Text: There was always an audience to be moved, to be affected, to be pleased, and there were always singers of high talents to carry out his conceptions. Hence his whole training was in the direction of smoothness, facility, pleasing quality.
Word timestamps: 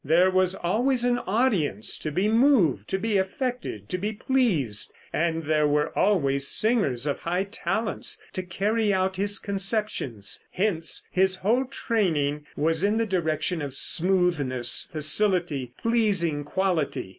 There 0.03 0.31
was 0.31 0.55
always 0.55 1.03
an 1.05 1.19
audience 1.27 1.95
to 1.99 2.09
be 2.09 2.27
moved, 2.27 2.87
to 2.87 2.97
be 2.97 3.19
affected, 3.19 3.87
to 3.89 3.99
be 3.99 4.13
pleased, 4.13 4.91
and 5.13 5.43
there 5.43 5.67
were 5.67 5.95
always 5.95 6.47
singers 6.47 7.05
of 7.05 7.19
high 7.19 7.43
talents 7.43 8.19
to 8.33 8.41
carry 8.41 8.91
out 8.91 9.17
his 9.17 9.37
conceptions. 9.37 10.43
Hence 10.49 11.07
his 11.11 11.35
whole 11.35 11.65
training 11.65 12.47
was 12.57 12.83
in 12.83 12.97
the 12.97 13.05
direction 13.05 13.61
of 13.61 13.75
smoothness, 13.75 14.89
facility, 14.91 15.71
pleasing 15.79 16.45
quality. 16.45 17.09